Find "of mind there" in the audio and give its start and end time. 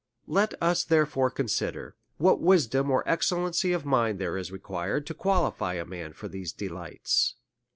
3.71-4.35